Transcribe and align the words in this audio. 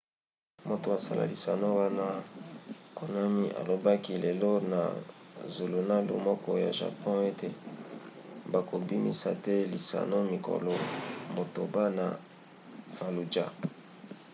moto 0.67 0.87
asala 0.97 1.23
lisano 1.31 1.67
wana 1.79 2.05
konami 2.97 3.45
alobaki 3.59 4.13
lelo 4.25 4.51
na 4.71 4.81
zulunalu 5.53 6.13
moko 6.27 6.51
ya 6.63 6.69
japon 6.79 7.17
ete 7.31 7.49
bakobimisa 8.53 9.29
te 9.45 9.55
lisano 9.73 10.17
mikolo 10.33 10.73
motoba 11.35 11.83
na 11.97 12.05
fallujah 12.97 13.51